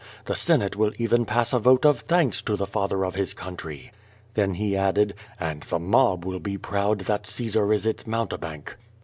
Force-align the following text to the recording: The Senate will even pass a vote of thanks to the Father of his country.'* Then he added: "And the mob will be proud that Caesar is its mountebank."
The 0.25 0.33
Senate 0.33 0.75
will 0.75 0.93
even 0.97 1.25
pass 1.27 1.53
a 1.53 1.59
vote 1.59 1.85
of 1.85 1.99
thanks 1.99 2.41
to 2.41 2.55
the 2.55 2.65
Father 2.65 3.05
of 3.05 3.13
his 3.13 3.35
country.'* 3.35 3.91
Then 4.33 4.55
he 4.55 4.75
added: 4.75 5.13
"And 5.39 5.61
the 5.61 5.77
mob 5.77 6.25
will 6.25 6.39
be 6.39 6.57
proud 6.57 7.01
that 7.01 7.27
Caesar 7.27 7.71
is 7.71 7.85
its 7.85 8.07
mountebank." 8.07 8.77